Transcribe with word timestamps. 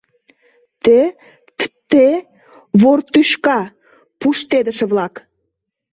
Те, 0.83 0.99
т-те, 1.59 2.07
вор 2.81 2.99
тӱшка, 3.11 3.59
пуштедыше-влак! 4.19 5.15